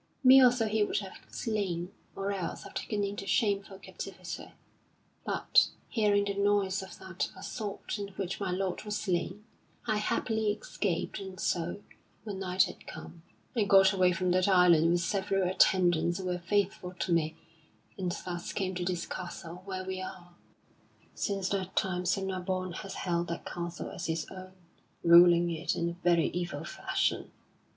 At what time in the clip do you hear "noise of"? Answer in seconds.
6.33-6.97